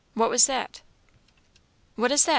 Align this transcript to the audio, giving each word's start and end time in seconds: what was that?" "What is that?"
what 0.15 0.31
was 0.31 0.47
that?" 0.47 0.81
"What 1.95 2.11
is 2.11 2.25
that?" 2.25 2.29